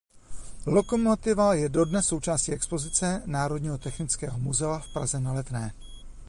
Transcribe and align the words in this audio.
Lokomotiva 0.65 1.53
je 1.53 1.69
dodnes 1.69 2.07
součástí 2.07 2.51
expozice 2.53 3.23
Národního 3.25 3.77
technického 3.77 4.37
muzea 4.39 4.79
v 4.79 4.93
Praze 4.93 5.19
na 5.19 5.31
Letné. 5.33 5.73